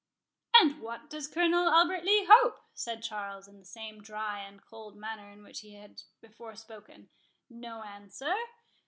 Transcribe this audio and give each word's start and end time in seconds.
"And 0.59 0.81
what 0.81 1.11
does 1.11 1.27
Colonel 1.27 1.69
Albert 1.69 2.03
Lee 2.03 2.25
hope?" 2.27 2.55
said 2.73 3.03
Charles, 3.03 3.47
in 3.47 3.59
the 3.59 3.65
same 3.65 4.01
dry 4.01 4.39
and 4.39 4.59
cold 4.65 4.95
manner 4.97 5.29
in 5.29 5.43
which 5.43 5.59
he 5.59 5.75
had 5.75 6.01
before 6.23 6.55
spoken.—"No 6.55 7.83
answer? 7.83 8.33